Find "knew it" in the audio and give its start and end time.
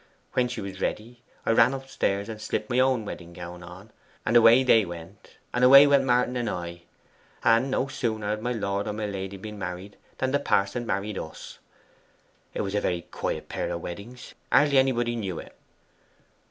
15.15-15.55